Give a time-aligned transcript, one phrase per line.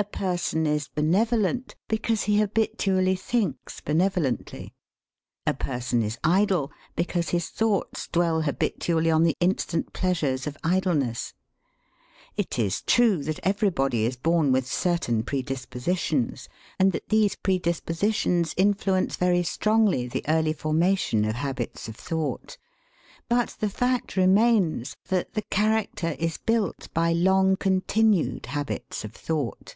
[0.00, 4.72] A person is benevolent because he habitually thinks benevolently.
[5.44, 11.34] A person is idle because his thoughts dwell habitually on the instant pleasures of idleness.
[12.36, 16.48] It is true that everybody is born with certain predispositions,
[16.78, 22.56] and that these predispositions influence very strongly the early formation of habits of thought.
[23.28, 29.74] But the fact remains that the character is built by long continued habits of thought.